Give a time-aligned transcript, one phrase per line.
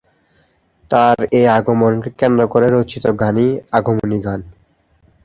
[0.91, 4.41] তাঁর এ আগমনকে কেন্দ্র করে রচিত গানই আগমনী গান।